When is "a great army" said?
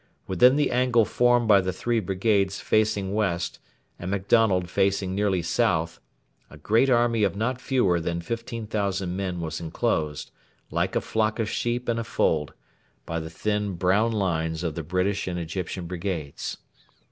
6.49-7.21